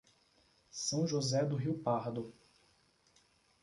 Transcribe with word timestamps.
São 0.71 1.05
José 1.05 1.45
do 1.45 1.55
Rio 1.55 1.77
Pardo 1.77 2.33